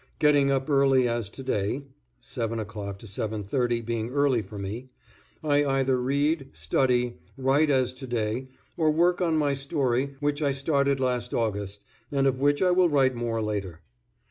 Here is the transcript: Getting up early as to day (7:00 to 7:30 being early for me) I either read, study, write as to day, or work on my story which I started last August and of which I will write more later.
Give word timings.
Getting 0.17 0.49
up 0.49 0.67
early 0.67 1.07
as 1.07 1.29
to 1.29 1.43
day 1.43 1.83
(7:00 2.19 2.97
to 2.97 3.05
7:30 3.05 3.85
being 3.85 4.09
early 4.09 4.41
for 4.41 4.57
me) 4.57 4.87
I 5.43 5.63
either 5.63 6.01
read, 6.01 6.47
study, 6.53 7.19
write 7.37 7.69
as 7.69 7.93
to 7.93 8.07
day, 8.07 8.47
or 8.77 8.89
work 8.89 9.21
on 9.21 9.37
my 9.37 9.53
story 9.53 10.15
which 10.19 10.41
I 10.41 10.53
started 10.53 10.99
last 10.99 11.35
August 11.35 11.85
and 12.11 12.25
of 12.25 12.41
which 12.41 12.63
I 12.63 12.71
will 12.71 12.89
write 12.89 13.13
more 13.13 13.43
later. 13.43 13.81